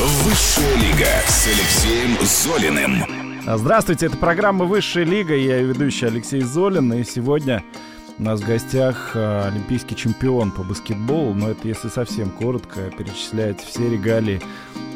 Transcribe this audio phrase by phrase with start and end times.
[0.00, 3.04] Высшая лига с Алексеем Золиным.
[3.58, 5.34] Здравствуйте, это программа «Высшая лига».
[5.34, 6.92] Я ведущий Алексей Золин.
[6.92, 7.64] И сегодня
[8.16, 11.34] у нас в гостях э, олимпийский чемпион по баскетболу.
[11.34, 14.40] Но это если совсем коротко перечислять все регалии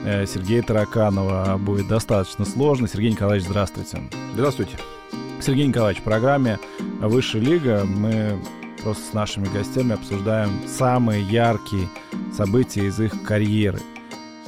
[0.05, 2.87] э, Сергея Тараканова будет достаточно сложно.
[2.87, 4.09] Сергей Николаевич, здравствуйте.
[4.35, 4.79] Здравствуйте.
[5.41, 6.61] Сергей Николаевич, в программе
[7.01, 8.39] «Высшая лига» мы
[8.85, 11.89] просто с нашими гостями обсуждаем самые яркие
[12.37, 13.81] события из их карьеры.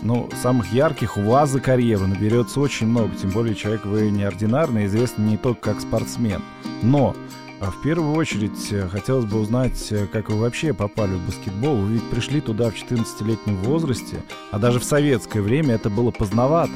[0.05, 4.85] Ну, самых ярких у вас за карьеру наберется очень много, тем более человек вы неординарный,
[4.85, 6.43] известный не только как спортсмен.
[6.82, 7.17] Но
[7.61, 11.76] а в первую очередь э, хотелось бы узнать, э, как вы вообще попали в баскетбол.
[11.76, 16.75] Вы ведь пришли туда в 14-летнем возрасте, а даже в советское время это было поздновато.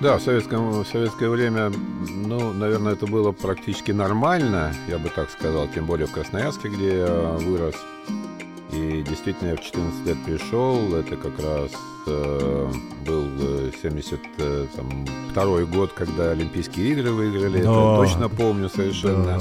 [0.00, 1.70] Да, в, советском, в советское время,
[2.08, 7.00] ну, наверное, это было практически нормально, я бы так сказал, тем более в Красноярске, где
[7.00, 7.74] я вырос.
[8.72, 11.72] И действительно, я в 14 лет пришел, это как раз
[12.06, 12.72] э,
[13.04, 13.26] был
[13.82, 14.66] 72 э,
[15.34, 17.70] э, год, когда Олимпийские игры выиграли, да.
[17.70, 19.38] это точно помню совершенно.
[19.38, 19.40] Да.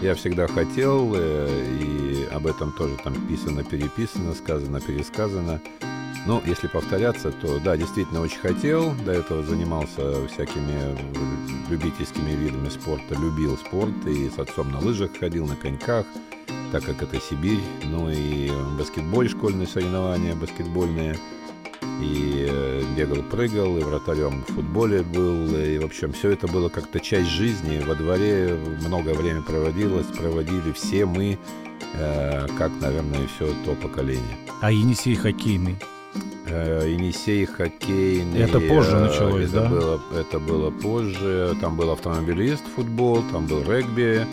[0.00, 1.48] Я всегда хотел, э,
[1.80, 5.60] и об этом тоже там писано, переписано, сказано, пересказано.
[6.26, 8.92] Ну, если повторяться, то да, действительно очень хотел.
[9.04, 10.96] До этого занимался всякими
[11.68, 16.04] любительскими видами спорта, любил спорт и с отцом на лыжах ходил, на коньках
[16.72, 21.16] так как это Сибирь, ну и баскетбол, школьные соревнования баскетбольные,
[22.00, 26.68] и э, бегал, прыгал, и вратарем в футболе был, и, в общем, все это было
[26.68, 31.38] как-то часть жизни, во дворе много времени проводилось, проводили все мы,
[31.94, 34.36] э, как, наверное, все то поколение.
[34.60, 35.76] А Енисей хоккейный?
[36.46, 38.40] Э, Енисей хоккейный.
[38.40, 39.68] Это позже началось, это да?
[39.68, 41.56] Было, это было позже.
[41.60, 44.26] Там был автомобилист футбол, там был регби,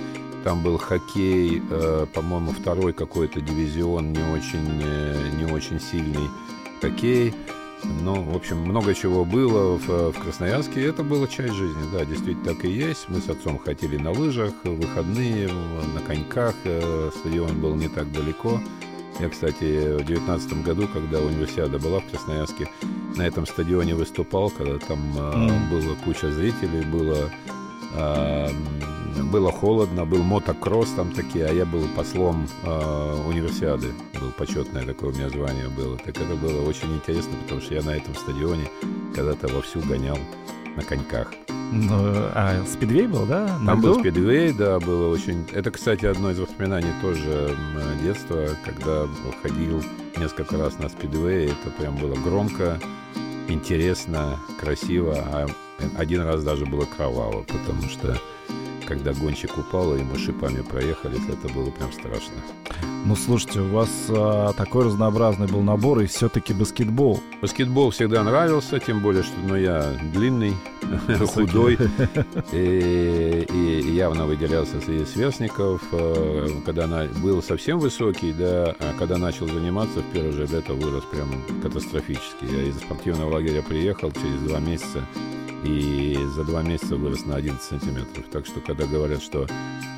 [0.46, 6.30] там был хоккей, э, по-моему, второй какой-то дивизион, не очень, э, не очень сильный
[6.80, 7.34] хоккей.
[8.04, 10.86] Ну, в общем, много чего было в, в Красноярске.
[10.86, 13.10] Это была часть жизни, да, действительно так и есть.
[13.10, 15.50] Мы с отцом хотели на лыжах, выходные,
[15.96, 16.54] на коньках.
[16.64, 18.60] Э, стадион был не так далеко.
[19.20, 22.70] Я, кстати, в девятнадцатом году, когда универсиада была в Красноярске,
[23.16, 25.70] на этом стадионе выступал, когда там mm.
[25.72, 27.32] была куча зрителей, было
[27.96, 28.50] э,
[29.24, 33.94] было холодно, был мотокросс там такие, а я был послом э, универсиады.
[34.20, 35.98] Был почетное такое у меня звание было.
[35.98, 38.70] Так это было очень интересно, потому что я на этом стадионе
[39.16, 40.18] когда-то вовсю гонял
[40.76, 41.32] на коньках.
[41.72, 41.98] Ну,
[42.34, 43.48] а спидвей был, да?
[43.48, 45.46] Там на был спидвей, да, было очень...
[45.52, 47.56] Это, кстати, одно из воспоминаний тоже
[48.04, 49.08] детства, когда
[49.42, 49.84] ходил
[50.18, 51.48] несколько раз на спидвей.
[51.48, 52.80] Это прям было громко,
[53.48, 55.48] интересно, красиво, а
[55.98, 58.18] один раз даже было кроваво, потому что
[58.86, 62.34] когда гонщик упал, и мы шипами проехали, это было прям страшно.
[63.06, 67.20] Ну, слушайте, у вас а, такой разнообразный был набор, и все-таки баскетбол.
[67.42, 70.56] Баскетбол всегда нравился, тем более, что ну, я длинный,
[71.34, 71.78] худой,
[72.52, 75.82] и, и явно выделялся среди сверстников.
[75.92, 80.74] А, когда на, был совсем высокий, да, а когда начал заниматься, в первое же лето
[80.74, 81.30] вырос прям
[81.62, 82.46] катастрофически.
[82.46, 85.04] Я из спортивного лагеря приехал через два месяца
[85.66, 88.26] и за два месяца вырос на 11 сантиметров.
[88.32, 89.48] Так что, когда говорят, что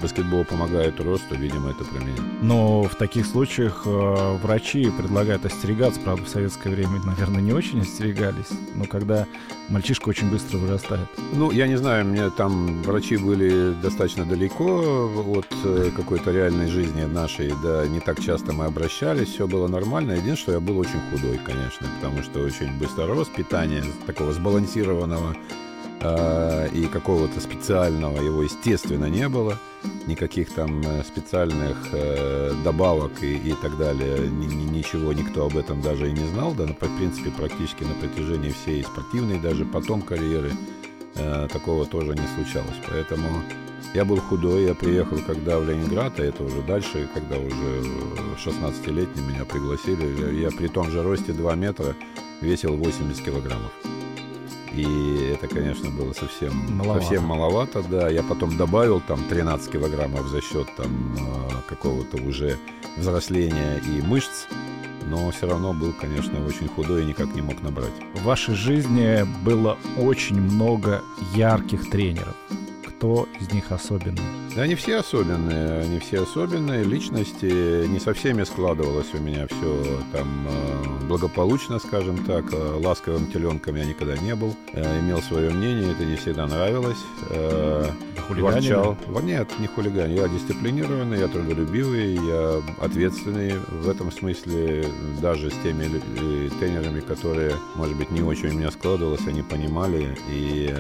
[0.02, 2.22] баскетбол помогает росту, видимо, это про меня.
[2.42, 6.00] Но в таких случаях э, врачи предлагают остерегаться.
[6.00, 8.50] Правда, в советское время, наверное, не очень остерегались.
[8.76, 9.28] Но когда
[9.70, 11.08] мальчишка очень быстро вырастает.
[11.34, 17.04] Ну, я не знаю, мне там врачи были достаточно далеко от э, какой-то реальной жизни
[17.04, 17.54] нашей.
[17.64, 20.12] Да, не так часто мы обращались, все было нормально.
[20.12, 25.36] Единственное, что я был очень худой, конечно, потому что очень быстро рос, питание такого сбалансированного
[26.00, 29.58] и какого-то специального его, естественно, не было.
[30.06, 34.30] Никаких там э, специальных э, добавок и, и так далее.
[34.30, 36.54] Ни, ничего никто об этом даже и не знал.
[36.54, 40.52] Да, в принципе, практически на протяжении всей спортивной, даже потом карьеры,
[41.16, 42.80] э, такого тоже не случалось.
[42.90, 43.28] Поэтому
[43.94, 47.84] я был худой, я приехал когда в Ленинград, а это уже дальше, когда уже
[48.46, 50.42] 16-летний меня пригласили.
[50.42, 51.96] Я при том же росте 2 метра
[52.42, 53.72] весил 80 килограммов.
[54.74, 57.02] И это, конечно, было совсем, маловато.
[57.02, 58.10] совсем маловато, да.
[58.10, 62.58] Я потом добавил там 13 килограммов за счет там а, какого-то уже
[62.98, 64.46] взросления и мышц,
[65.06, 67.94] но все равно был, конечно, очень худой и никак не мог набрать.
[68.16, 71.02] В вашей жизни было очень много
[71.34, 72.36] ярких тренеров.
[72.98, 74.24] Кто из них особенный?
[74.56, 76.84] Да, они все особенные, они все особенные.
[76.84, 82.52] Личности не со всеми складывалось у меня все там э, благополучно, скажем так.
[82.52, 84.56] Э, ласковым теленком я никогда не был.
[84.74, 86.98] Э, имел свое мнение, это не всегда нравилось.
[88.30, 88.98] Ворчал.
[89.22, 90.10] Нет, не хулиган.
[90.10, 94.86] Я дисциплинированный, я трудолюбивый, я ответственный в этом смысле.
[95.22, 95.88] Даже с теми
[96.60, 100.74] тренерами, которые, может быть, не очень у меня складывалось, они понимали и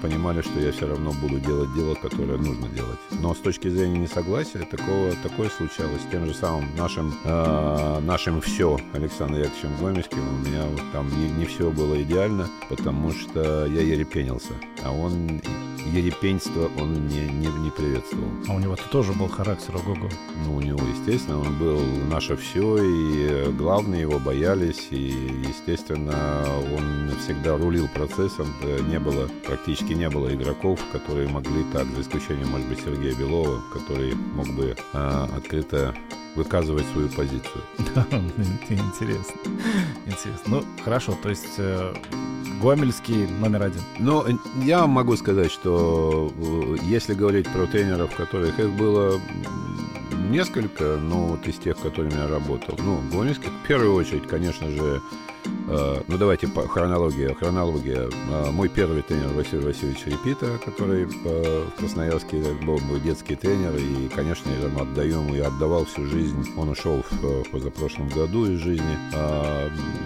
[0.00, 2.98] понимали, что я все равно буду делать дело, которое нужно делать.
[3.22, 8.40] Но с точки зрения несогласия такого, такое случалось с тем же самым нашим, э, нашим
[8.40, 10.18] все Александром Яковлевичем Гомельским.
[10.18, 14.52] У меня вот там не, не все было идеально, потому что я ерепенился.
[14.84, 15.40] А он
[15.92, 18.28] ерепенство он не, не, не приветствовал.
[18.48, 20.08] А у него-то тоже был характер ого-го.
[20.44, 21.80] Ну, у него, естественно, он был
[22.10, 26.44] наше все, и главные его боялись, и, естественно,
[26.76, 28.46] он всегда рулил процессом.
[28.88, 33.62] Не было, практически не было игроков, которые могли так, за исключением, может быть, Сергея Белова,
[33.72, 35.94] который мог бы а, открыто
[36.34, 37.62] выказывать свою позицию.
[37.94, 38.04] Да,
[38.68, 39.40] интересно.
[40.06, 40.44] Интересно.
[40.46, 41.94] Ну, хорошо, то есть э,
[42.62, 43.82] Гомельский номер один.
[43.98, 44.24] Ну,
[44.62, 49.20] я могу сказать, что э, если говорить про тренеров, которых их было
[50.28, 52.74] несколько, ну, вот из тех, которыми я работал.
[52.78, 55.00] Ну, Гомельский, в первую очередь, конечно же,
[56.08, 57.34] ну, давайте по хронология.
[57.34, 58.08] Хронология.
[58.30, 63.76] Э, мой первый тренер Василий Васильевич Репита, который э, в Красноярске был мой детский тренер,
[63.76, 66.48] и, конечно, я ему отдаю ему, я отдавал всю жизнь.
[66.56, 68.98] Он ушел в позапрошлом году из жизни.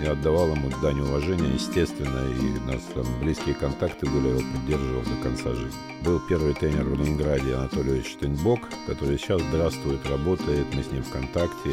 [0.02, 4.42] Я отдавал ему дань уважения, естественно, и у нас там близкие контакты были, я его
[4.52, 5.78] поддерживал до конца жизни.
[6.04, 11.10] Был первый тренер в Ленинграде Анатолий Штейнбок, который сейчас здравствует, работает, мы с ним в
[11.10, 11.70] контакте.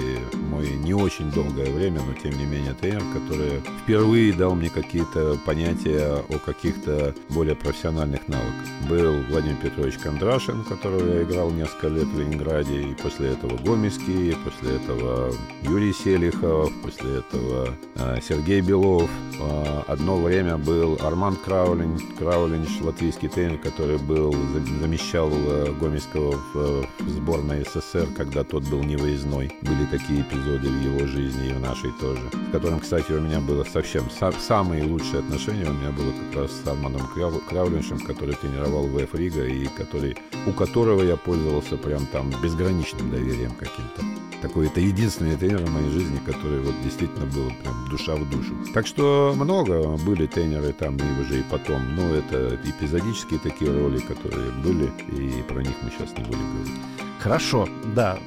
[0.52, 3.49] Мой не очень долгое время, но тем не менее тренер, который
[3.84, 8.68] впервые дал мне какие-то понятия о каких-то более профессиональных навыках.
[8.90, 14.36] Был Владимир Петрович Кондрашин, которого я играл несколько лет в Ленинграде, и после этого Гомельский,
[14.44, 19.10] после этого Юрий Селихов, после этого э, Сергей Белов.
[19.40, 24.34] Э, одно время был Арман Краулин, Краулинч, латвийский тренер, который был,
[24.82, 29.52] замещал э, Гомельского в, в сборной СССР, когда тот был невыездной.
[29.62, 33.39] Были такие эпизоды в его жизни и в нашей тоже, с которым, кстати, у меня
[33.42, 34.06] было совсем
[34.40, 37.02] самые лучшие отношения у меня было как раз с Арманом
[37.50, 43.52] Краулиншем, который тренировал ВФ Рига и который, у которого я пользовался прям там безграничным доверием
[43.52, 44.04] каким-то.
[44.42, 48.56] Такой это единственный тренер в моей жизни, который вот действительно был прям душа в душу.
[48.74, 51.96] Так что много были тренеры там и уже и потом.
[51.96, 56.80] Но это эпизодические такие роли, которые были, и про них мы сейчас не будем говорить.
[57.20, 58.18] Хорошо, да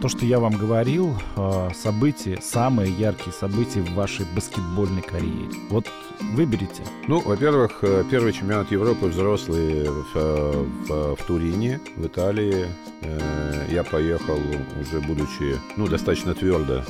[0.00, 5.48] то, что я вам говорил, э, события, самые яркие события в вашей баскетбольной карьере.
[5.70, 5.86] Вот
[6.34, 6.82] выберите.
[7.08, 12.66] Ну, во-первых, э, первый чемпионат Европы взрослый в, в, в Турине, в Италии.
[13.06, 14.40] Э, я поехал
[14.80, 16.84] уже будучи, ну, достаточно твердо,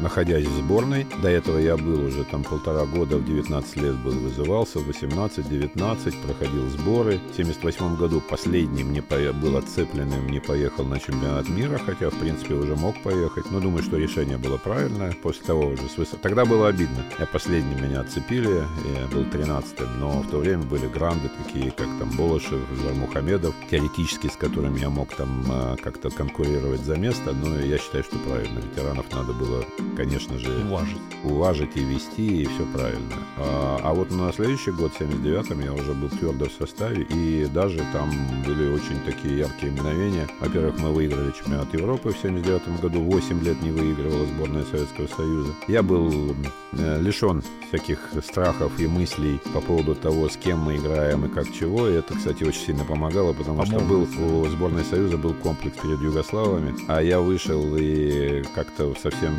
[0.00, 1.06] находясь в сборной.
[1.22, 6.22] До этого я был уже там полтора года, в 19 лет был вызывался, в 18-19
[6.22, 7.20] проходил сборы.
[7.32, 9.02] В 78 году последний мне
[9.32, 13.50] был отцепленным, не поехал на чемпионат мира хотя, в принципе, уже мог поехать.
[13.50, 15.12] Но думаю, что решение было правильное.
[15.22, 16.22] После того уже с высоты.
[16.22, 17.04] Тогда было обидно.
[17.18, 18.62] Я последним меня отцепили,
[18.98, 24.28] я был 13-м, но в то время были гранды такие, как там Болошев, Жармухамедов, теоретически
[24.28, 28.58] с которыми я мог там а, как-то конкурировать за место, но я считаю, что правильно.
[28.58, 29.64] Ветеранов надо было,
[29.96, 33.14] конечно же, уважить, уважить и вести, и все правильно.
[33.36, 37.46] А, а вот на следующий год, в 79-м, я уже был твердо в составе, и
[37.46, 38.10] даже там
[38.46, 40.28] были очень такие яркие мгновения.
[40.40, 43.00] Во-первых, мы выиграли чемпионат Европы в 79 году.
[43.00, 45.52] 8 лет не выигрывала сборная Советского Союза.
[45.66, 46.34] Я был
[46.72, 51.52] э, лишен всяких страхов и мыслей по поводу того, с кем мы играем и как
[51.52, 51.88] чего.
[51.88, 56.00] И это, кстати, очень сильно помогало, потому что был у сборной Союза был комплекс перед
[56.00, 59.34] Югославами, а я вышел и как-то совсем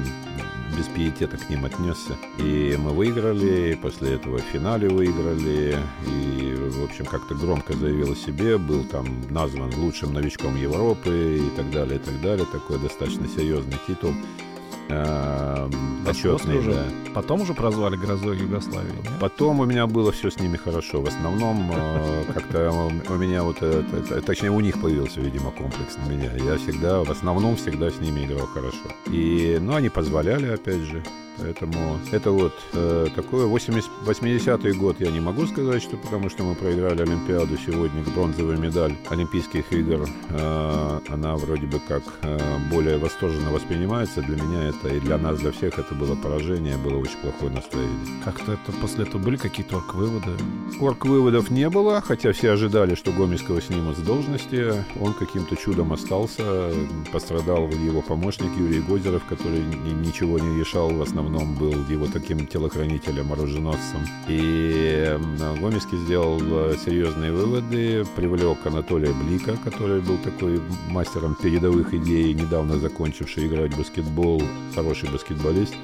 [0.78, 2.16] без пиетета к ним отнесся.
[2.38, 5.78] И мы выиграли, и после этого в финале выиграли,
[6.08, 11.56] и, в общем, как-то громко заявил о себе, был там назван лучшим новичком Европы и
[11.56, 12.46] так далее, и так далее.
[12.52, 14.14] Такой достаточно серьезный титул.
[14.90, 15.70] Э,
[16.06, 16.74] почетный, уже.
[16.74, 16.84] Да.
[17.14, 18.92] Потом уже прозвали грозой Югославии.
[18.92, 19.12] Нет?
[19.20, 21.02] Потом у меня было все с ними хорошо.
[21.02, 22.72] В основном э, как-то
[23.10, 23.58] у меня вот,
[24.26, 26.32] точнее у них появился, видимо, комплекс на меня.
[26.34, 28.78] Я всегда, в основном всегда с ними играл хорошо.
[29.08, 31.04] И, ну, они позволяли, опять же,
[31.42, 33.46] Поэтому это вот э, такое.
[33.48, 38.96] 80-й год я не могу сказать, что потому что мы проиграли Олимпиаду сегодня, бронзовая медаль
[39.10, 42.40] Олимпийских игр, э, она вроде бы как э,
[42.72, 44.22] более восторженно воспринимается.
[44.22, 48.24] Для меня это и для нас, для всех это было поражение, было очень плохое настроение.
[48.24, 50.32] Как-то это после этого были какие-то орг-выводы?
[50.80, 54.74] Орг-выводов не было, хотя все ожидали, что Гомельского снимут с должности.
[55.00, 56.72] Он каким-то чудом остался.
[57.12, 63.32] Пострадал его помощник Юрий Гозеров, который ничего не решал, в основном был его таким телохранителем,
[63.32, 64.02] оруженосцем.
[64.28, 65.18] И
[65.62, 72.80] Гомельский сделал э, серьезные выводы, привлек Анатолия Блика, который был такой мастером передовых идей, недавно
[72.80, 74.42] закончивший играть в баскетбол,
[74.74, 75.76] хороший баскетболист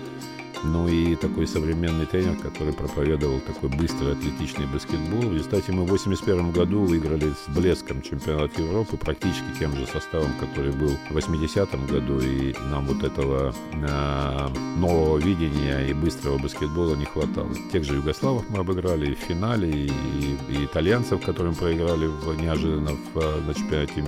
[0.66, 5.30] ну и такой современный тренер, который проповедовал такой быстрый атлетичный баскетбол.
[5.30, 10.32] В результате мы в 81 году выиграли с блеском чемпионат Европы практически тем же составом,
[10.40, 16.96] который был в 80-м году, и нам вот этого э, нового видения и быстрого баскетбола
[16.96, 17.50] не хватало.
[17.72, 22.92] Тех же югославов мы обыграли в финале, и, и, и итальянцев, которым проиграли в, неожиданно
[23.14, 24.04] в, на чемпионате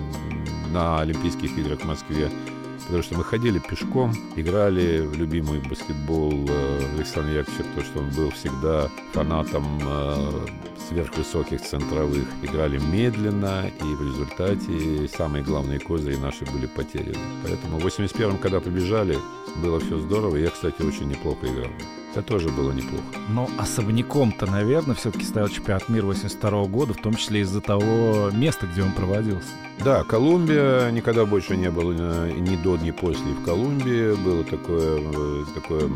[0.72, 2.30] на Олимпийских играх в Москве
[2.88, 8.10] потому что мы ходили пешком, играли в любимый баскетбол э, Александра Яковлевича, потому что он
[8.12, 10.48] был всегда фанатом э,
[10.88, 12.26] сверхвысоких центровых.
[12.42, 17.18] Играли медленно, и в результате самые главные козыри наши были потеряны.
[17.44, 19.18] Поэтому в 81-м, когда побежали,
[19.62, 20.38] было все здорово.
[20.38, 21.72] Я, кстати, очень неплохо играл.
[22.14, 23.04] Это тоже было неплохо.
[23.30, 28.66] Но особняком-то, наверное, все-таки стоял чемпионат мира 82 года, в том числе из-за того места,
[28.66, 29.50] где он проводился.
[29.84, 31.92] Да, Колумбия никогда больше не было
[32.28, 34.16] ни до, ни после в Колумбии.
[34.16, 35.90] Было такое, э, такое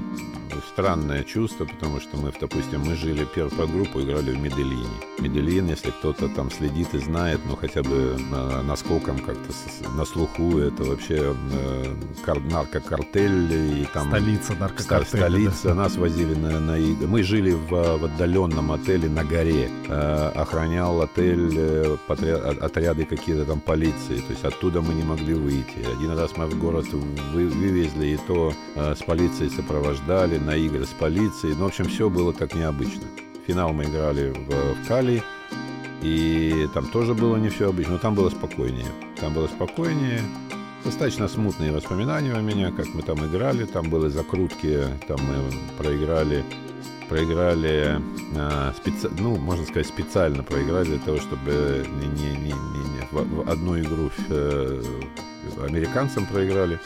[0.72, 4.86] странное чувство, потому что мы, допустим, мы жили первую группу, играли в Медельине.
[5.20, 9.54] Медельин, если кто-то там следит и знает, ну хотя бы на, наскоком как-то
[9.96, 14.08] на слуху, это вообще э, кар, наркокартель и там...
[14.08, 15.20] Столица наркокартеля.
[15.20, 15.68] Столица.
[15.70, 15.76] Да.
[15.76, 19.70] Нас возили на, на Мы жили в, в отдаленном отеле на горе.
[19.88, 21.98] Э, охранял отель э,
[22.62, 24.18] отряды какие-то там полиции.
[24.18, 25.80] То есть оттуда мы не могли выйти.
[25.98, 30.86] Один раз мы в город вы, вывезли, и то э, с полицией сопровождали на игры
[30.86, 31.56] с полицией.
[31.56, 33.04] Ну, в общем, все было так необычно.
[33.48, 35.24] Финал мы играли в, в Кали,
[36.02, 38.92] и там тоже было не все обычно, но там было спокойнее.
[39.22, 40.22] Там было спокойнее,
[40.84, 45.36] достаточно смутные воспоминания у меня, как мы там играли, там были закрутки, там мы
[45.78, 46.44] проиграли,
[47.12, 48.00] проиграли,
[48.36, 49.10] э, специ...
[49.20, 53.78] ну, можно сказать, специально проиграли для того, чтобы не, не, не, не, в, в одну
[53.78, 54.82] игру э,
[55.68, 56.80] американцам проиграли.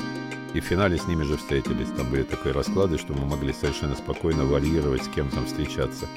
[0.55, 1.89] И в финале с ними же встретились.
[1.96, 6.08] Там были такие расклады, что мы могли совершенно спокойно варьировать, с кем там встречаться.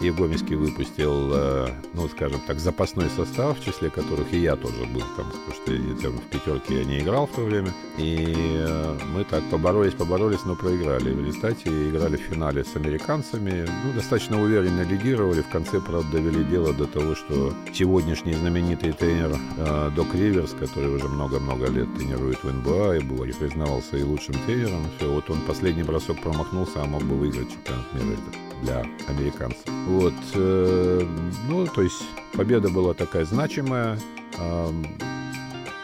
[0.00, 5.02] Евгомийский выпустил, э, ну, скажем так, запасной состав, в числе которых и я тоже был
[5.16, 7.72] там, потому что я, там, в пятерке я не играл в то время.
[7.98, 11.12] И э, мы так поборолись, поборолись, но проиграли.
[11.12, 13.66] В результате играли в финале с американцами.
[13.84, 15.42] Ну, достаточно уверенно лидировали.
[15.42, 20.94] В конце, правда, довели дело до того, что сегодняшний знаменитый тренер э, Док Риверс, который
[20.94, 25.28] уже много-много лет тренирует в НБА и был, и признавался и лучшим тренером, все, вот
[25.28, 28.16] он последний бросок промахнулся, а мог бы выиграть чемпионат мира
[28.62, 29.62] для американцев.
[29.86, 31.06] Вот, э,
[31.48, 32.02] ну, то есть
[32.32, 33.98] победа была такая значимая,
[34.38, 34.70] э,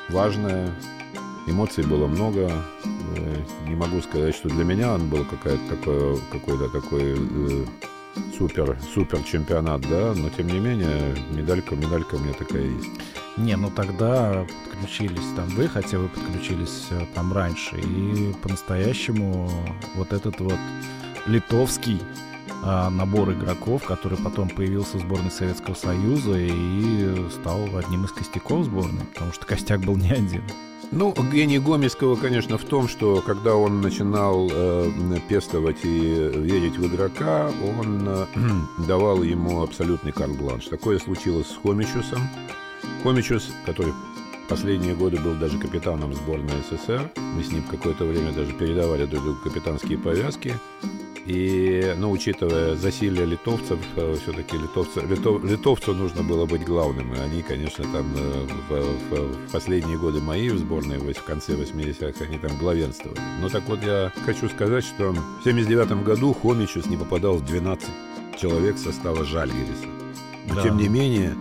[0.09, 0.73] важная,
[1.47, 2.51] эмоций было много.
[3.17, 3.37] Э,
[3.69, 7.65] не могу сказать, что для меня он был какая-то такое, какой-то такой э,
[8.37, 12.89] супер, супер чемпионат, да, но тем не менее медалька, медалька у меня такая есть.
[13.37, 19.51] Не, ну тогда подключились там вы, хотя вы подключились э, там раньше, и по-настоящему
[19.95, 20.59] вот этот вот
[21.27, 22.01] литовский
[22.65, 28.65] а, набор игроков, который потом появился в сборной Советского Союза и стал одним из костяков
[28.65, 30.43] сборной, потому что костяк был не один.
[30.93, 34.91] Ну, гений Гомельского, конечно, в том, что когда он начинал э,
[35.29, 38.27] пестовать и верить в игрока, он э,
[38.87, 40.67] давал ему абсолютный карт-бланш.
[40.67, 42.21] Такое случилось с Хомичусом.
[43.03, 43.93] Хомичус, который
[44.49, 47.11] последние годы был даже капитаном сборной СССР.
[47.17, 50.55] Мы с ним какое-то время даже передавали друг другу капитанские повязки.
[51.27, 57.13] И, ну, учитывая засилие литовцев, э, все-таки литовцы, литов, литовцу нужно было быть главным.
[57.15, 61.55] И они, конечно, там э, в, в, в последние годы мои в сборной, в конце
[61.55, 63.19] 80-х, они там главенствовали.
[63.41, 67.89] Но так вот я хочу сказать, что в 79 году Хомичус не попадал в 12
[68.39, 69.87] человек состава Жальгириса.
[70.49, 70.63] Но да.
[70.63, 71.35] тем не менее,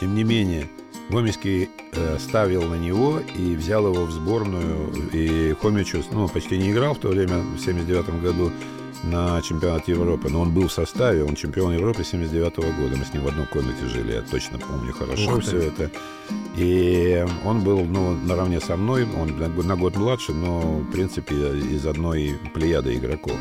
[0.00, 0.68] тем не менее,
[1.10, 4.92] Гомельский э, ставил на него и взял его в сборную.
[5.12, 8.50] И Хомичус, ну, почти не играл в то время, в 79 году,
[9.04, 13.04] на чемпионат Европы, но он был в составе, он чемпион Европы 79 -го года, мы
[13.04, 15.90] с ним в одной комнате жили, я точно помню хорошо все это.
[16.56, 21.86] И он был, ну, наравне со мной, он на год младше, но, в принципе, из
[21.86, 23.36] одной плеяды игроков.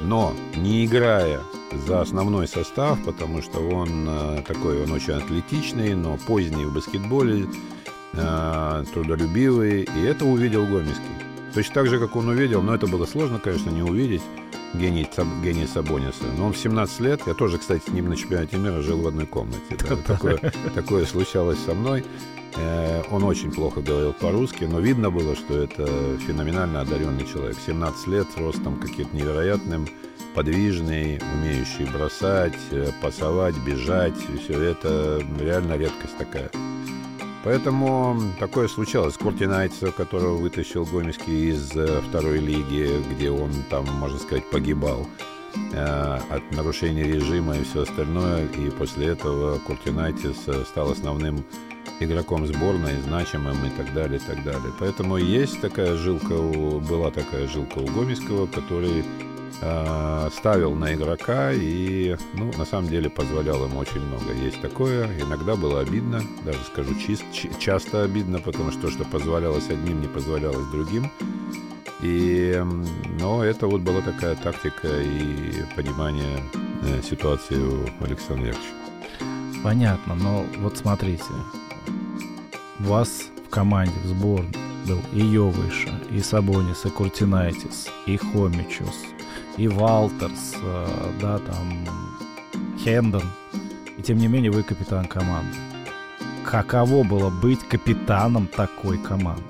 [0.00, 1.40] Но не играя
[1.86, 7.46] за основной состав, потому что он э, такой, он очень атлетичный, но поздний в баскетболе,
[8.14, 11.04] э, трудолюбивый, и это увидел Гомельский.
[11.54, 14.22] Точно так же, как он увидел, но это было сложно, конечно, не увидеть,
[14.74, 15.08] гений,
[15.42, 16.24] гений Сабониса.
[16.36, 19.06] Но он в 17 лет, я тоже, кстати, с ним на чемпионате мира жил в
[19.06, 19.76] одной комнате.
[19.88, 20.38] Да, такое,
[20.74, 22.04] такое случалось со мной.
[22.56, 25.86] Э, он очень плохо говорил по-русски, но видно было, что это
[26.26, 27.56] феноменально одаренный человек.
[27.64, 29.86] 17 лет, ростом каким-то невероятным,
[30.34, 34.14] подвижный, умеющий бросать, э, пасовать, бежать.
[34.42, 36.50] Все это реально редкость такая.
[37.42, 39.16] Поэтому такое случалось.
[39.16, 45.06] Куртинайца, которого вытащил Гомельский из э, второй лиги, где он там, можно сказать, погибал
[45.72, 48.46] э, от нарушения режима и все остальное.
[48.46, 50.36] И после этого Куртинайтис
[50.68, 51.44] стал основным
[52.00, 54.72] игроком сборной, значимым и так далее, и так далее.
[54.78, 59.04] Поэтому есть такая жилка, у, была такая жилка у Гомельского, который
[59.60, 64.32] э, ставил на игрока и, ну, на самом деле позволял ему очень много.
[64.32, 67.24] Есть такое, иногда было обидно, даже скажу чист,
[67.58, 71.10] часто обидно, потому что то, что позволялось одним, не позволялось другим.
[72.02, 72.62] И,
[73.20, 76.40] но это вот была такая тактика и понимание
[76.82, 78.80] э, ситуации у Александра Яковлевича.
[79.62, 81.24] Понятно, но вот смотрите,
[82.78, 84.50] у вас в команде, в сборной
[84.86, 89.04] был и Йовыша, и Сабонис, и Куртинайтис, и Хомичус,
[89.60, 90.86] и Валтерс, э,
[91.20, 91.86] да, там,
[92.82, 93.22] Хендон.
[93.98, 95.54] И тем не менее вы капитан команды.
[96.44, 99.42] Каково было быть капитаном такой команды?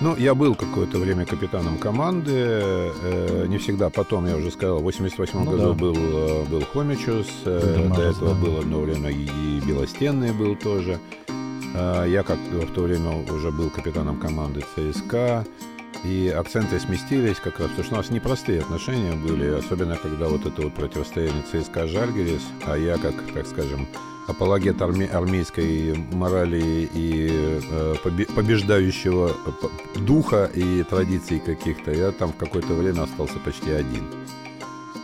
[0.00, 3.90] Ну, я был какое-то время капитаном команды, э, не всегда.
[3.90, 5.72] Потом, я уже сказал, в 88 ну, году да.
[5.74, 8.40] был, э, был Хомичус, э, до этого да.
[8.40, 10.98] было одно время и Белостенный был тоже.
[11.74, 15.44] Э, я как в то время уже был капитаном команды ЦСКА,
[16.04, 20.46] и акценты сместились как раз, потому что у нас непростые отношения были, особенно когда вот
[20.46, 23.88] это вот противостояние ЦСКА Жальгерис, а я как, так скажем,
[24.28, 27.94] апологет арми- армейской морали и э,
[28.34, 29.32] побеждающего
[29.96, 34.04] духа и традиций каких-то, я там в какое-то время остался почти один.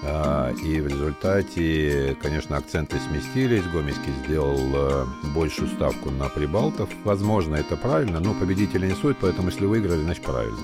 [0.07, 3.65] А, и в результате, конечно, акценты сместились.
[3.65, 6.91] Гомельский сделал э, большую ставку на прибалтов.
[7.05, 10.59] Возможно, это правильно, но победители не суть, поэтому если выиграли, значит правильно.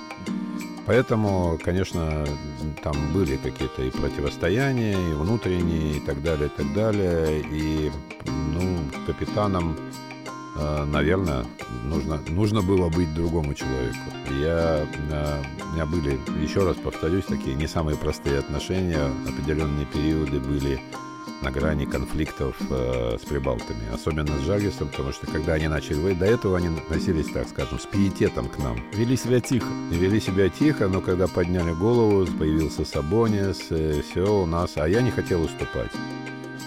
[0.84, 2.26] Поэтому, конечно,
[2.82, 7.42] там были какие-то и противостояния, и внутренние, и так далее, и так далее.
[7.50, 7.90] И,
[8.26, 9.76] ну, капитаном
[10.56, 11.44] наверное,
[11.84, 13.98] нужно, нужно было быть другому человеку.
[14.40, 19.10] Я, э, у меня были, еще раз повторюсь, такие не самые простые отношения.
[19.28, 20.80] Определенные периоды были
[21.42, 26.26] на грани конфликтов э, с прибалтами, особенно с Жагисом, потому что когда они начали до
[26.26, 28.78] этого они носились, так скажем, с пиететом к нам.
[28.92, 29.68] Вели себя тихо.
[29.90, 35.00] Вели себя тихо, но когда подняли голову, появился Сабонис, э, все у нас, а я
[35.00, 35.92] не хотел уступать.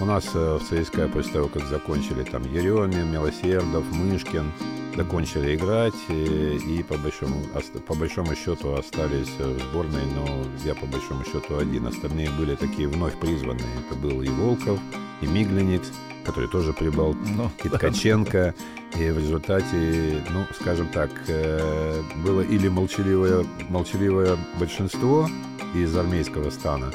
[0.03, 4.51] У нас э, в ЦСКА после того, как закончили там Еремин, Милосердов, Мышкин,
[4.97, 7.41] закончили играть и, и по, большому,
[7.87, 11.87] по большому счету остались в сборной, но я по большому счету один.
[11.87, 13.65] Остальные были такие вновь призванные.
[13.79, 14.77] Это был и Волков,
[15.21, 15.89] и Мигленикс,
[16.25, 18.53] который тоже прибал, ну, и Ткаченко.
[18.99, 25.29] И в результате, ну, скажем так, э, было или молчаливое, молчаливое большинство
[25.73, 26.91] из армейского стана,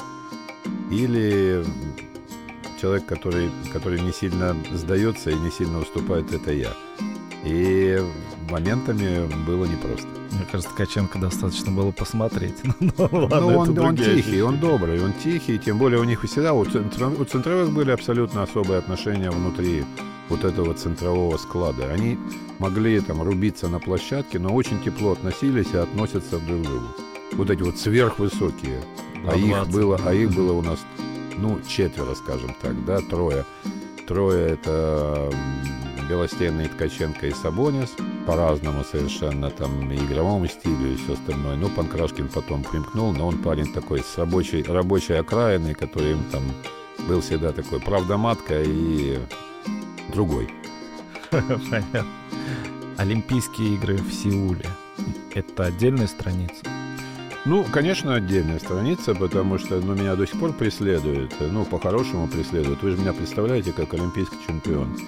[0.90, 1.64] или
[2.80, 6.72] человек, который, который не сильно сдается и не сильно уступает, это я.
[7.44, 8.00] И
[8.50, 10.08] моментами было непросто.
[10.30, 12.56] Мне кажется, Ткаченко достаточно было посмотреть.
[12.80, 16.52] ну, ладно, ну он, он тихий, он добрый, он тихий, тем более у них всегда,
[16.52, 19.84] у, центр, у центровых были абсолютно особые отношения внутри
[20.28, 21.90] вот этого центрового склада.
[21.92, 22.18] Они
[22.58, 26.86] могли там рубиться на площадке, но очень тепло относились и относятся друг к другу.
[27.32, 28.82] Вот эти вот сверхвысокие.
[29.26, 30.78] А их, было, а их было у нас
[31.40, 33.44] ну, четверо, скажем так, да, трое.
[34.07, 35.31] Трое— это
[36.09, 37.94] Белостенный, Ткаченко и Сабонис.
[38.27, 41.57] По-разному совершенно, там, и игровому стилю, и все остальное.
[41.57, 46.42] Ну, Панкрашкин потом примкнул, но он парень такой с рабочей, рабочей окраины, который им там
[47.07, 49.18] был всегда такой правдоматка и
[50.12, 50.51] другой.
[51.31, 52.07] Понятно.
[52.96, 54.66] Олимпийские игры в Сеуле—
[55.35, 56.77] это отдельная страница?
[57.48, 62.82] Ну, конечно, отдельная страница, потому что ну, меня до сих пор преследует, ну, по-хорошему преследует.
[62.82, 64.98] Вы же меня представляете как олимпийский чемпион.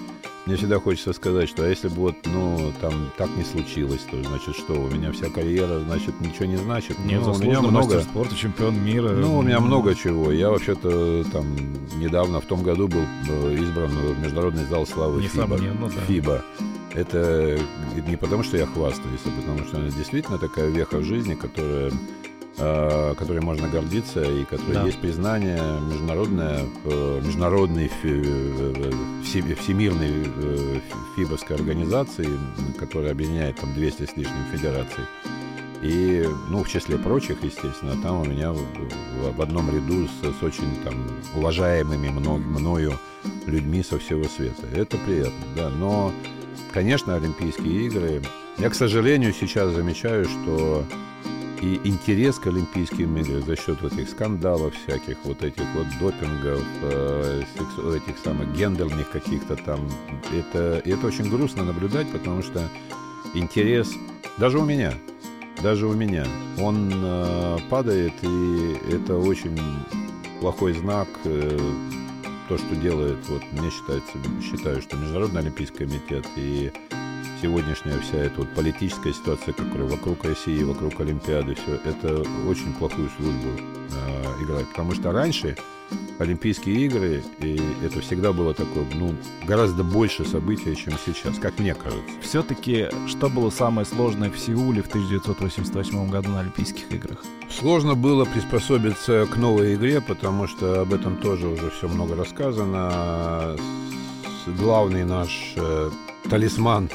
[0.47, 4.23] Мне всегда хочется сказать, что а если бы вот, ну, там так не случилось, то
[4.23, 6.97] значит что, у меня вся карьера, значит, ничего не значит.
[7.05, 9.09] Нет, ну, у меня много спорта, чемпион мира.
[9.09, 10.31] Ну, у меня много чего.
[10.31, 11.45] Я вообще-то там
[11.99, 15.59] недавно в том году был э, избран в Международный зал славы ФИБА.
[15.59, 15.89] Да.
[16.07, 16.41] ФИБА.
[16.95, 17.59] Это
[18.07, 21.91] не потому, что я хвастаюсь, а потому что это действительно такая веха в жизни, которая
[23.17, 24.83] которой можно гордиться и которой Да.
[24.85, 28.91] есть признание международное, э, международной э,
[29.23, 30.79] все- всемирной э,
[31.15, 32.27] фи- фибовской организации,
[32.79, 35.03] которая объединяет там 200 с лишним федераций.
[35.81, 40.39] И, ну, в числе прочих, естественно, там у меня в, в- в одном ряду с,
[40.39, 40.93] с очень там
[41.35, 42.93] уважаемыми мно- мною
[43.47, 44.67] людьми со всего света.
[44.75, 45.69] Это приятно, да.
[45.69, 46.11] Но,
[46.71, 48.21] конечно, Олимпийские игры...
[48.59, 50.83] Я, к сожалению, сейчас замечаю, что
[51.61, 56.63] и интерес к Олимпийским играм за счет вот этих скандалов всяких, вот этих вот допингов,
[56.81, 59.87] э, сексу- этих самых гендерных каких-то там,
[60.35, 62.67] это, это очень грустно наблюдать, потому что
[63.35, 63.91] интерес,
[64.37, 64.93] даже у меня,
[65.61, 66.25] даже у меня,
[66.59, 69.57] он э, падает, и это очень
[70.39, 71.07] плохой знак.
[71.25, 71.59] э,
[72.49, 76.69] то, что делает, вот мне считается, считаю, что Международный Олимпийский комитет и
[77.41, 83.09] сегодняшняя вся эта вот политическая ситуация, которая вокруг России, вокруг Олимпиады, все это очень плохую
[83.17, 84.67] службу э, играет.
[84.69, 85.57] Потому что раньше
[86.19, 91.73] Олимпийские игры, и это всегда было такое, ну, гораздо больше события, чем сейчас, как мне
[91.73, 92.03] кажется.
[92.21, 97.23] Все-таки, что было самое сложное в Сеуле в 1988 году на Олимпийских играх?
[97.49, 103.57] Сложно было приспособиться к новой игре, потому что об этом тоже уже все много рассказано.
[104.45, 105.89] Главный наш э,
[106.29, 106.89] талисман,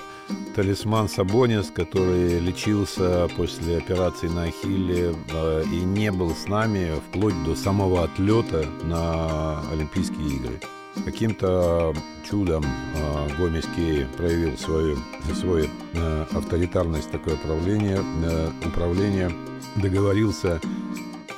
[0.54, 7.34] талисман Сабонис, который лечился после операции на Ахилле э, и не был с нами вплоть
[7.44, 10.60] до самого отлета на Олимпийские игры.
[11.04, 11.94] Каким-то
[12.28, 14.96] чудом э, Гомельский проявил свою,
[15.34, 19.30] свою э, авторитарность, такое правление, э, управление,
[19.76, 20.60] договорился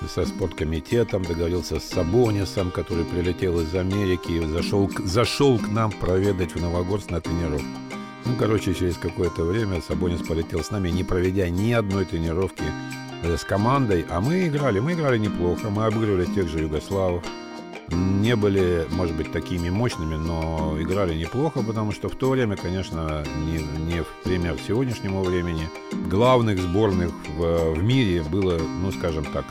[0.08, 6.60] со спорткомитетом, договорился с Сабонисом, который прилетел из Америки, зашел, зашел к нам проведать в
[6.60, 7.66] Новогорск на тренировку.
[8.28, 12.64] Ну, короче, через какое-то время Сабонис полетел с нами, не проведя ни одной тренировки
[13.22, 17.24] э, с командой, а мы играли, мы играли неплохо, мы обыгрывали тех же югославов,
[17.88, 23.24] не были, может быть, такими мощными, но играли неплохо, потому что в то время, конечно,
[23.46, 23.60] не,
[23.90, 25.70] не в пример сегодняшнему времени,
[26.10, 29.46] главных сборных в, в мире было, ну, скажем так,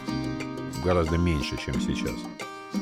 [0.84, 2.13] гораздо меньше, чем сейчас.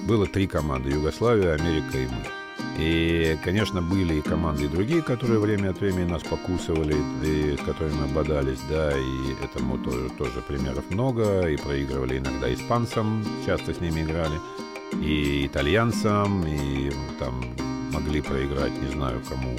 [0.05, 2.44] Было три команды– Югославия, Америка и мы.
[2.77, 7.61] И, конечно, были и команды и другие, которые время от времени нас покусывали, и с
[7.65, 13.73] которыми мы бодались, да, и этому тоже, тоже примеров много, и проигрывали иногда испанцам, часто
[13.73, 14.35] с ними играли,
[15.01, 17.45] и итальянцам, и там
[17.93, 19.57] могли проиграть, не знаю кому,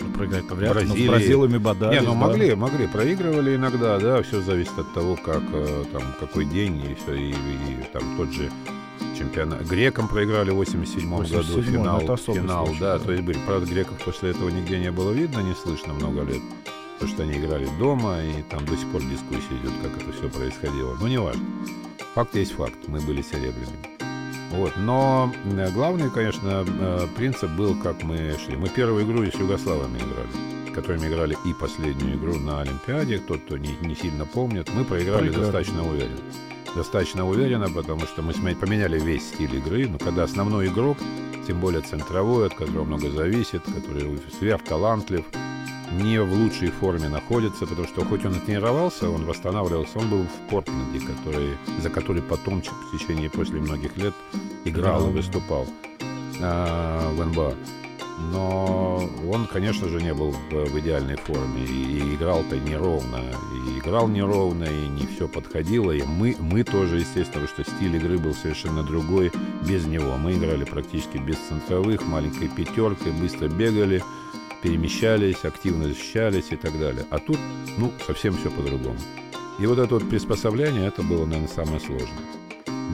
[0.00, 1.08] Ну, проиграть-то вряд ли, но с Бразилии.
[1.08, 2.00] бразилами бодались.
[2.00, 2.18] не, ну да.
[2.18, 6.94] могли, могли, проигрывали иногда, да, все зависит от того, как э, там какой день и
[6.96, 8.50] все, и, и там тот же
[9.20, 9.66] чемпионат.
[9.66, 13.04] Грекам проиграли в 87 году 87-й, финал, ну, это финал, случай, да, да.
[13.04, 16.40] то есть были, правда, греков после этого нигде не было видно, не слышно много лет,
[16.94, 20.28] потому что они играли дома, и там до сих пор дискуссия идет, как это все
[20.28, 20.96] происходило.
[21.00, 21.44] Но не важно.
[22.14, 24.00] Факт есть факт, мы были серебряными.
[24.50, 24.72] Вот.
[24.76, 28.56] Но э, главный, конечно, э, принцип был, как мы шли.
[28.56, 33.18] Мы первую игру с югославами играли, с которыми играли и последнюю игру на Олимпиаде.
[33.18, 35.44] Тот, кто не, не сильно помнит, мы проиграли Проиграли.
[35.44, 36.18] достаточно уверенно.
[36.74, 39.88] Достаточно уверенно, потому что мы поменяли весь стиль игры.
[39.88, 40.98] Но когда основной игрок,
[41.46, 45.24] тем более центровой, от которого много зависит, который сверхталантлив,
[45.92, 50.22] не в лучшей форме находится, потому что хоть он и тренировался, он восстанавливался, он был
[50.22, 54.14] в Портленде, который, за который потом в течение после многих лет
[54.64, 55.66] играл и выступал
[56.40, 57.54] а, в НБА.
[58.20, 63.22] Но он, конечно же, не был в, идеальной форме и, играл-то неровно.
[63.54, 65.92] И играл неровно, и не все подходило.
[65.92, 69.32] И мы, мы тоже, естественно, что стиль игры был совершенно другой
[69.66, 70.16] без него.
[70.16, 74.02] Мы играли практически без центровых, маленькой пятеркой, быстро бегали,
[74.62, 77.06] перемещались, активно защищались и так далее.
[77.10, 77.38] А тут,
[77.78, 78.98] ну, совсем все по-другому.
[79.58, 82.39] И вот это вот приспособление, это было, наверное, самое сложное.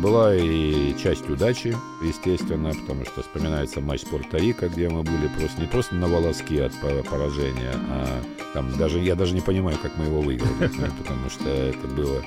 [0.03, 5.61] Была и часть удачи, естественно, потому что вспоминается матч с Пуэрто-Рико, где мы были просто
[5.61, 9.97] не просто на волоске от по- поражения, а там даже я даже не понимаю, как
[9.97, 12.23] мы его выиграли, ну, потому что это было,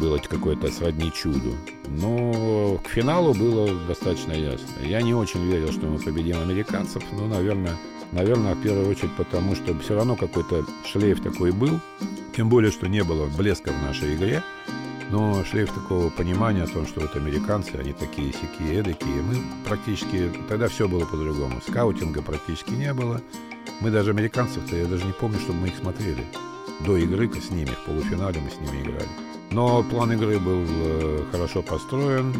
[0.00, 1.54] было какое-то сродни чуду.
[1.86, 4.66] Но к финалу было достаточно ясно.
[4.84, 7.76] Я не очень верил, что мы победим американцев, но, наверное,
[8.12, 11.80] наверное, в первую очередь потому, что все равно какой-то шлейф такой был,
[12.36, 14.42] тем более, что не было блеска в нашей игре.
[15.14, 19.22] Но шлейф такого понимания о том, что вот американцы, они такие сякие, эдакие.
[19.22, 20.28] Мы практически...
[20.48, 21.60] Тогда все было по-другому.
[21.60, 23.20] Скаутинга практически не было.
[23.80, 26.24] Мы даже американцев-то, я даже не помню, чтобы мы их смотрели.
[26.80, 29.06] До игры с ними, в полуфинале мы с ними играли.
[29.52, 32.34] Но план игры был э, хорошо построен.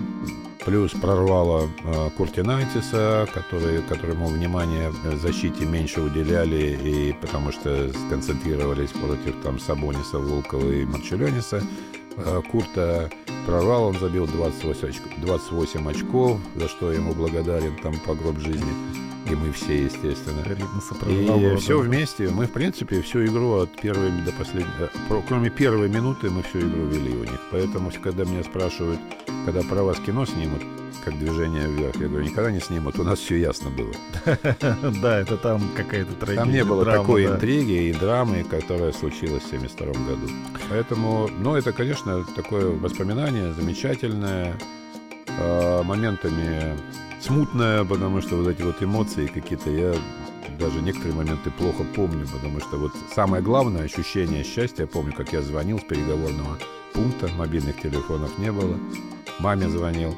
[0.65, 9.41] Плюс прорвало э, Куртинайтиса, который, которому внимание защите меньше уделяли, и потому что сконцентрировались против
[9.45, 11.63] там Сабониса, Волкова и Марчелениса.
[12.17, 13.11] Э, Курта
[13.47, 18.73] прорвал, он забил 28 очков, 28 очков, за что ему благодарен там по гроб жизни.
[19.31, 20.43] И мы все, естественно.
[21.09, 22.29] И все вместе.
[22.29, 24.71] Мы, в принципе, всю игру от первой до последней...
[24.81, 27.41] Э, кроме первой минуты мы всю игру вели у них.
[27.51, 29.01] Поэтому, когда меня спрашивают,
[29.47, 30.63] когда про вас кино снимут,
[31.05, 31.97] как движение вверх.
[31.97, 33.93] Я говорю, никогда не снимут, у нас все ясно было.
[35.03, 36.41] Да, это там какая-то трагедия.
[36.41, 40.33] Там не было такой интриги и драмы, которая случилась в 1972 году.
[40.71, 44.55] Поэтому, ну, это, конечно, такое воспоминание замечательное,
[45.39, 46.77] а, моментами
[47.21, 49.95] смутное, потому что вот эти вот эмоции какие-то я
[50.59, 55.33] даже некоторые моменты плохо помню, потому что вот самое главное ощущение счастья, я помню, как
[55.33, 56.59] я звонил с переговорного
[56.93, 58.79] пункта, мобильных телефонов не было,
[59.41, 60.15] маме звонил,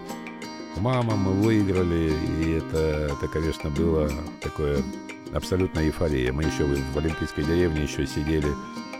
[0.76, 4.10] мама, мы выиграли, и это, это, конечно, было
[4.42, 4.82] такое
[5.32, 6.32] абсолютно эйфория.
[6.32, 8.48] Мы еще в Олимпийской деревне еще сидели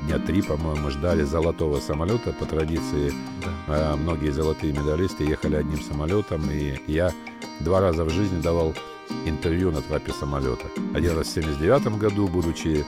[0.03, 3.13] дня три, по-моему, ждали золотого самолета по традиции.
[3.43, 3.51] Да.
[3.69, 7.13] А, многие золотые медалисты ехали одним самолетом, и я
[7.61, 8.75] два раза в жизни давал
[9.25, 10.67] интервью на трапе самолета.
[10.95, 12.85] Один раз в 79 году, будучи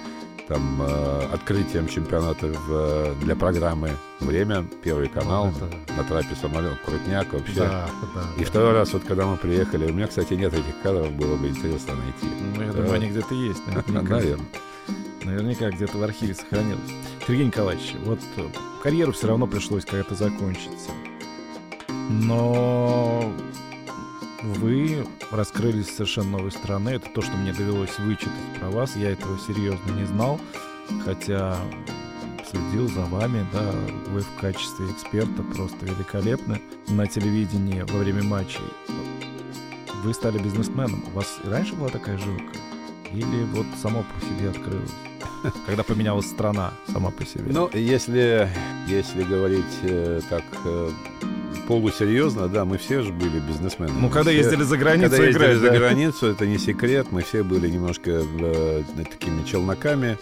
[0.49, 5.93] там э, открытием чемпионата в, для программы «Время», Первый канал, вот это...
[5.95, 7.61] на трапе самолет, крутняк вообще.
[7.61, 10.81] Да, да, и да, второй раз, вот когда мы приехали, у меня, кстати, нет этих
[10.83, 12.27] кадров, было бы интересно найти.
[12.57, 12.79] Ну, я да.
[12.79, 13.63] думаю, они где-то есть.
[13.67, 14.39] Наверное.
[15.29, 16.91] Наверняка где-то в архиве сохранилось.
[17.27, 18.49] Сергей Николаевич, вот э,
[18.83, 20.71] карьеру все равно пришлось когда-то закончить.
[22.09, 23.31] Но
[24.43, 26.89] вы раскрылись совершенно новой стороны.
[26.89, 28.97] Это то, что мне довелось вычитать про вас.
[28.97, 30.41] Я этого серьезно не знал,
[31.05, 31.59] хотя
[32.51, 33.71] следил за вами, да,
[34.07, 38.65] вы в качестве эксперта просто великолепны на телевидении во время матчей.
[40.05, 41.05] Вы стали бизнесменом.
[41.09, 42.57] У вас и раньше была такая жилка?
[43.13, 44.91] Или вот само по себе открылось?
[45.67, 47.47] Когда поменялась страна сама по себе?
[47.51, 48.49] Ну, если,
[48.87, 50.91] если говорить э, так э,
[51.67, 53.93] полусерьезно, да, мы все же были бизнесмены.
[53.93, 55.77] Ну, когда все, ездили за границу, когда ездили играть, за да?
[55.79, 60.19] границу, это не секрет, мы все были немножко э, такими челноками.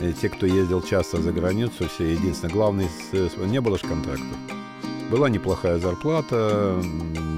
[0.00, 2.88] И те, кто ездил часто за границу, все единственное, главное,
[3.46, 4.36] не было же контрактов.
[5.10, 6.82] Была неплохая зарплата,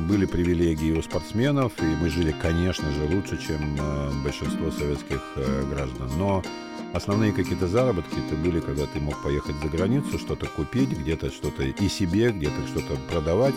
[0.08, 5.64] были привилегии у спортсменов, и мы жили, конечно же, лучше, чем э, большинство советских э,
[5.70, 6.10] граждан.
[6.16, 6.42] Но
[6.92, 11.62] основные какие-то заработки это были, когда ты мог поехать за границу, что-то купить, где-то что-то
[11.62, 13.54] и себе, где-то что-то продавать.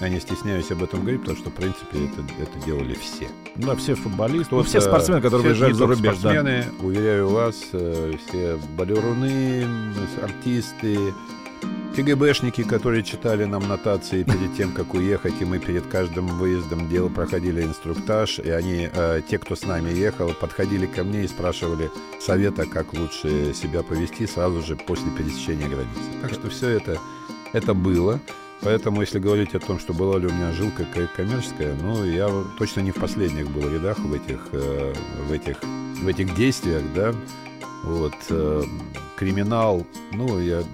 [0.00, 3.28] Я не стесняюсь об этом говорить, потому что, в принципе, это, это делали все.
[3.54, 6.16] Да, все футболисты, ну, все спортсмены, которые выезжают за рубеж.
[6.18, 6.84] Спортсмены, да.
[6.84, 9.64] уверяю вас, э, все балеруны,
[10.20, 10.98] артисты,
[11.94, 17.10] КГБшники, которые читали нам нотации перед тем, как уехать, и мы перед каждым выездом дел
[17.10, 21.90] проходили инструктаж, и они, э, те, кто с нами ехал, подходили ко мне и спрашивали
[22.18, 26.00] совета, как лучше себя повести сразу же после пересечения границы.
[26.22, 26.98] Так что все это,
[27.52, 28.20] это было.
[28.62, 32.80] Поэтому, если говорить о том, что была ли у меня жилка коммерческая, ну, я точно
[32.80, 34.94] не в последних был рядах в этих, э,
[35.28, 37.12] в этих, в этих действиях, да.
[37.84, 38.14] Вот.
[38.30, 38.62] Э,
[39.22, 40.64] криминал, ну, я,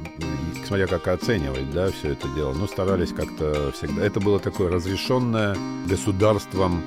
[0.66, 4.04] смотря как оценивать, да, все это дело, но старались как-то всегда.
[4.04, 5.54] Это было такое разрешенное
[5.86, 6.82] государством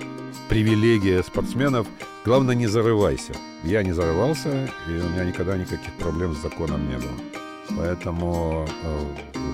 [0.49, 1.85] привилегия спортсменов.
[2.25, 3.33] Главное, не зарывайся.
[3.63, 7.77] Я не зарывался, и у меня никогда никаких проблем с законом не было.
[7.77, 8.99] Поэтому э,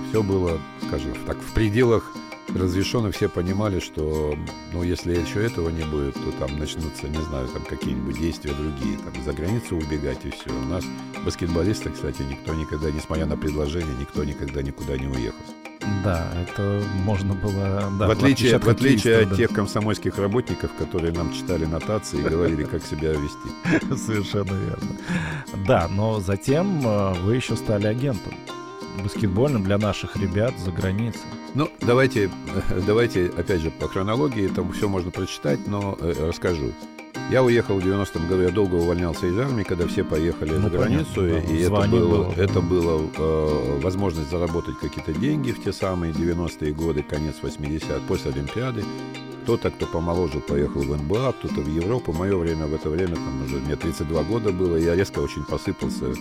[0.08, 2.10] все было, скажем так, в пределах
[2.54, 4.34] разрешено, все понимали, что,
[4.72, 8.98] ну, если еще этого не будет, то там начнутся, не знаю, там какие-нибудь действия другие,
[8.98, 10.50] там за границу убегать и все.
[10.50, 10.84] У нас
[11.24, 15.44] баскетболисты, кстати, никто никогда, несмотря на предложение, никто никогда никуда не уехал.
[16.04, 17.90] Да, это можно было...
[17.98, 19.36] Да, в отличие, от, в отличие от да.
[19.36, 23.96] тех комсомольских работников, которые нам читали нотации и говорили, как себя вести.
[23.96, 24.88] Совершенно верно.
[25.66, 28.34] Да, но затем э, вы еще стали агентом
[29.02, 31.22] баскетбольным для наших ребят за границей.
[31.54, 32.30] Ну, давайте,
[32.86, 36.72] давайте, опять же, по хронологии, там все можно прочитать, но э, расскажу.
[37.30, 40.70] Я уехал в 90-м году, я долго увольнялся из армии, когда все поехали ну, за
[40.70, 41.54] границу, понятно, да.
[41.54, 46.72] и это было, было, это было э, возможность заработать какие-то деньги в те самые 90-е
[46.72, 48.82] годы, конец 80 после Олимпиады.
[49.42, 52.12] Кто-то, кто помоложе, поехал в НБА, кто-то в Европу.
[52.12, 56.14] Мое время в это время, там уже мне 32 года было, я резко очень посыпался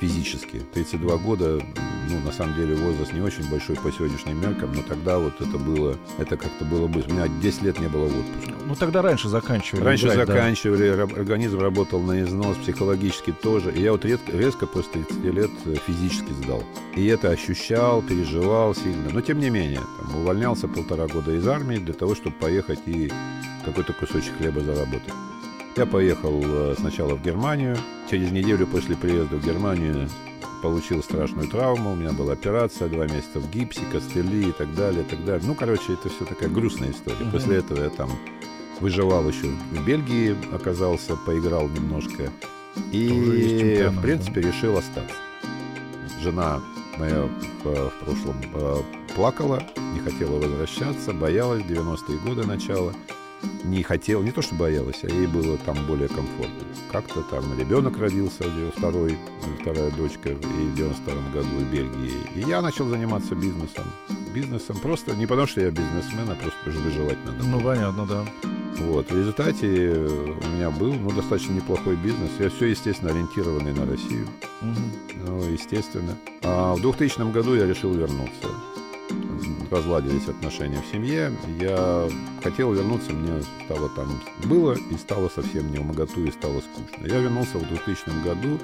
[0.00, 0.62] физически.
[0.74, 1.60] 32 года,
[2.10, 5.58] ну, на самом деле, возраст не очень большой по сегодняшним меркам, но тогда вот это
[5.58, 7.12] было, это как-то было быстро.
[7.12, 8.54] У меня 10 лет не было в отпуске.
[8.66, 9.84] Ну, тогда раньше заканчивали.
[9.84, 11.02] Раньше играть, заканчивали, да.
[11.02, 13.72] организм работал на износ, психологически тоже.
[13.72, 16.62] И я вот резко, резко после 30 лет э, физически сдал.
[16.94, 19.10] И это ощущал, переживал сильно.
[19.12, 23.10] Но тем не менее, там, увольнялся полтора года из армии для того, чтобы поехать и
[23.64, 25.12] какой-то кусочек хлеба заработать.
[25.76, 27.76] Я поехал э, сначала в Германию.
[28.10, 30.08] Через неделю после приезда в Германию
[30.62, 31.92] получил страшную травму.
[31.92, 35.46] У меня была операция, два месяца в гипсе, костыли и так далее, и так далее.
[35.46, 37.18] Ну, короче, это все такая грустная история.
[37.18, 37.30] Mm-hmm.
[37.30, 38.10] После этого я там
[38.80, 42.32] выживал еще в Бельгии, оказался, поиграл немножко.
[42.90, 45.14] И, в принципе, решил остаться.
[46.22, 46.62] Жена
[46.96, 47.28] моя
[47.64, 48.76] в, в прошлом э,
[49.14, 49.62] плакала,
[49.92, 52.94] не хотела возвращаться, боялась, 90-е годы начала
[53.64, 56.66] не хотел, не то что боялась, а ей было там более комфортно.
[56.90, 58.44] Как-то там ребенок родился,
[58.76, 59.18] второй,
[59.60, 62.12] вторая дочка, и в 92 году в Бельгии.
[62.34, 63.84] И я начал заниматься бизнесом.
[64.34, 67.44] Бизнесом просто, не потому что я бизнесмен, а просто выживать надо.
[67.44, 68.24] Ну, понятно, да.
[68.78, 69.10] Вот.
[69.10, 72.30] В результате у меня был ну, достаточно неплохой бизнес.
[72.38, 74.26] Я все, естественно, ориентированный на Россию.
[74.60, 75.26] Угу.
[75.26, 76.16] Ну, естественно.
[76.42, 78.48] А в 2000 году я решил вернуться
[79.70, 81.32] разладились отношения в семье.
[81.60, 82.08] Я
[82.42, 87.06] хотел вернуться, мне стало там было и стало совсем не умоготу и стало скучно.
[87.06, 88.58] Я вернулся в 2000 году,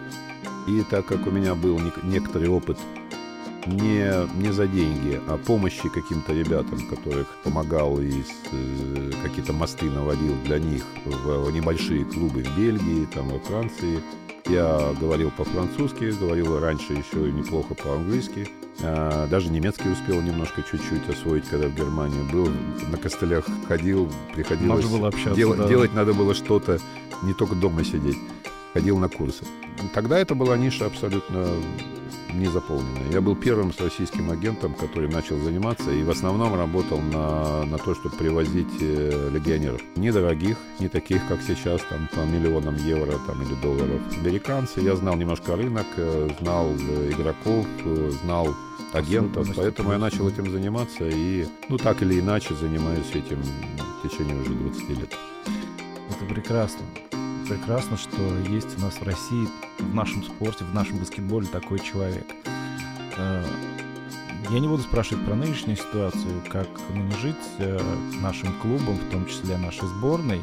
[0.67, 2.79] и так как у меня был некоторый опыт
[3.67, 10.35] не, не за деньги, а помощи каким-то ребятам, которых помогал и э, какие-то мосты наводил
[10.45, 14.01] для них в, в небольшие клубы в Бельгии, там, во Франции.
[14.47, 18.49] Я говорил по-французски, говорил раньше еще неплохо по-английски.
[18.82, 22.50] А, даже немецкий успел немножко чуть-чуть освоить, когда в Германии был.
[22.90, 24.85] На костылях ходил, приходилось...
[24.85, 25.68] Надо было общаться, дел, да.
[25.68, 26.78] Делать надо было что-то,
[27.22, 28.18] не только дома сидеть.
[28.72, 29.44] Ходил на курсы.
[29.94, 31.48] Тогда это была ниша абсолютно
[32.35, 33.11] не заполненная.
[33.12, 37.78] Я был первым с российским агентом, который начал заниматься и в основном работал на, на
[37.78, 39.80] то, чтобы привозить э, легионеров.
[39.96, 44.00] Недорогих, не таких, как сейчас, там, по миллионам евро там, или долларов.
[44.18, 47.66] Американцы, я знал немножко рынок, э, знал э, игроков,
[48.22, 48.54] знал
[48.92, 54.37] агентов, поэтому я начал этим заниматься и, ну, так или иначе, занимаюсь этим в течение
[54.37, 55.16] уже 20 лет.
[56.11, 56.85] Это прекрасно.
[57.53, 58.17] Прекрасно, что
[58.49, 59.47] есть у нас в России,
[59.79, 62.25] в нашем спорте, в нашем баскетболе такой человек.
[63.19, 63.45] Э,
[64.49, 67.79] я не буду спрашивать про нынешнюю ситуацию, как ныне жить э,
[68.23, 70.41] нашим клубом, в том числе нашей сборной.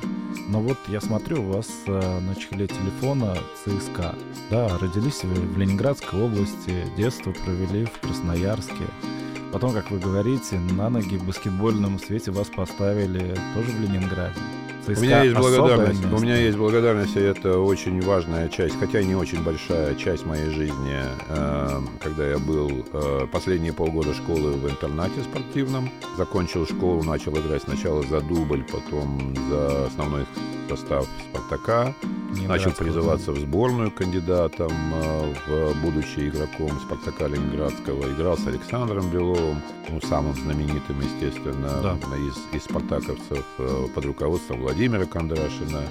[0.49, 4.13] Но вот я смотрю, у вас э, на чехле телефона ЦСКА.
[4.51, 8.85] Да, родились вы в Ленинградской области, детство провели в Красноярске.
[9.51, 14.37] Потом, как вы говорите, на ноги в баскетбольном свете вас поставили тоже в Ленинграде.
[14.85, 16.05] ЦСКА у меня есть благодарность.
[16.05, 20.25] У меня есть благодарность, и это очень важная часть, хотя и не очень большая часть
[20.25, 20.97] моей жизни,
[21.29, 25.89] э, когда я был э, последние полгода школы в интернате спортивном.
[26.17, 30.25] Закончил школу, начал играть сначала за дубль, потом за основной
[30.69, 31.93] состав «Спартака».
[32.47, 38.11] Начал призываться в сборную кандидатом, э, в, будучи игроком «Спартака» Ленинградского.
[38.13, 41.97] Играл с Александром Беловым, ну, самым знаменитым, естественно, да.
[42.17, 45.81] из, из спартаковцев э, под руководством Владимира Кондрашина.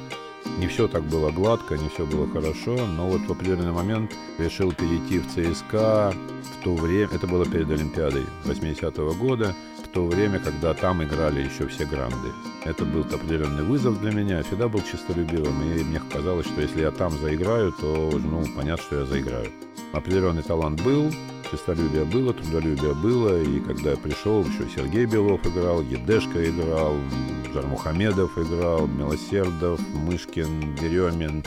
[0.59, 4.73] Не все так было гладко, не все было хорошо, но вот в определенный момент решил
[4.73, 6.15] перейти в ЦСКА
[6.61, 9.53] в то время, это было перед Олимпиадой 80-го года,
[9.85, 12.29] в то время, когда там играли еще все гранды.
[12.65, 14.45] Это был определенный вызов для меня.
[14.45, 19.01] Всегда был честолюбивым, и мне казалось, что если я там заиграю, то, ну, понятно, что
[19.01, 19.51] я заиграю.
[19.93, 21.13] Определенный талант был,
[21.51, 26.95] честолюбие было, трудолюбие было, и когда я пришел, еще Сергей Белов играл, Едешка играл,
[27.53, 31.43] Жармухамедов играл, Милосердов, Мышкин, Деремин,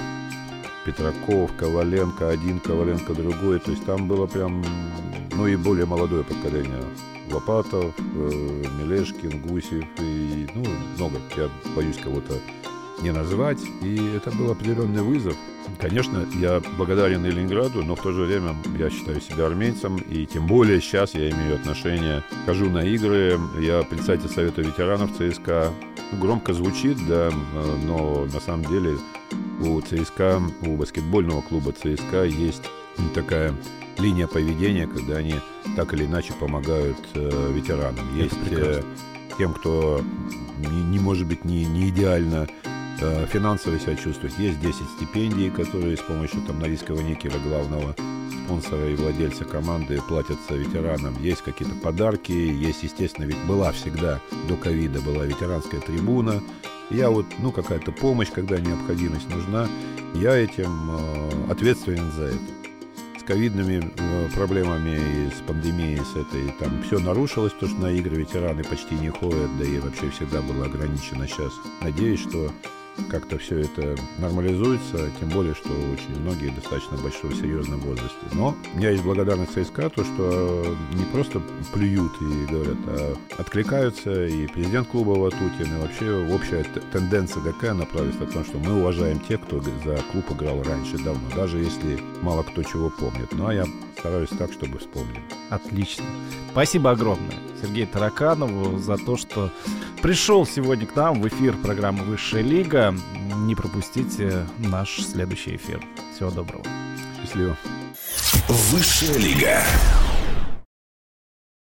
[0.86, 3.60] Петраков, Коваленко один, Коваленко другой.
[3.60, 4.64] То есть там было прям,
[5.34, 6.84] ну и более молодое поколение.
[7.32, 10.64] Лопатов, э, Мелешкин, Гусев и ну,
[10.98, 11.18] много.
[11.38, 12.34] Я боюсь кого-то
[13.02, 13.60] не назвать.
[13.82, 15.36] И это был определенный вызов.
[15.80, 20.26] Конечно, я благодарен и Ленинграду, но в то же время я считаю себя армейцем, и
[20.26, 25.71] тем более сейчас я имею отношение, хожу на игры, я председатель Совета ветеранов ЦСКА.
[26.19, 27.32] Громко звучит, да,
[27.86, 28.97] но на самом деле
[29.62, 32.63] у ЦСКА, у баскетбольного клуба ЦСКА есть
[33.15, 33.54] такая
[33.97, 35.36] линия поведения, когда они
[35.76, 38.15] так или иначе помогают э, ветеранам.
[38.15, 38.82] Есть э,
[39.38, 40.02] тем, кто
[40.58, 42.47] не, не может быть не, не идеально
[43.32, 44.38] финансово себя чувствует.
[44.40, 47.96] Есть 10 стипендий, которые с помощью там Норильского никеля, главного
[48.52, 51.16] спонсора и владельца команды, платятся ветеранам.
[51.22, 56.42] Есть какие-то подарки, есть, естественно, ведь была всегда до ковида была ветеранская трибуна.
[56.90, 59.70] Я вот, ну, какая-то помощь, когда необходимость нужна,
[60.16, 62.40] я этим э, ответственен за это.
[63.18, 67.92] с ковидными э, проблемами и с пандемией, с этой, там все нарушилось, то, что на
[67.92, 71.28] игры ветераны почти не ходят, да и вообще всегда было ограничено.
[71.28, 72.52] Сейчас надеюсь, что
[73.10, 78.17] как-то все это нормализуется, тем более, что очень многие достаточно большого серьезном возрасте.
[78.34, 81.41] Но меня есть благодарность ЦСКА, то, что не просто
[81.73, 88.19] плюют и говорят, а откликаются, и президент клуба Ватутин, и вообще общая тенденция такая направилась
[88.21, 92.43] о том, что мы уважаем тех, кто за клуб играл раньше, давно, даже если мало
[92.43, 93.32] кто чего помнит.
[93.32, 93.65] Ну, а я
[93.97, 95.21] стараюсь так, чтобы вспомнили.
[95.49, 96.06] Отлично.
[96.51, 99.52] Спасибо огромное Сергею Тараканову за то, что
[100.02, 102.81] пришел сегодня к нам в эфир программы «Высшая лига».
[102.90, 105.82] Не пропустите наш следующий эфир.
[106.15, 106.63] Всего доброго.
[107.21, 107.56] Счастливо.
[108.48, 109.62] Высшая лига.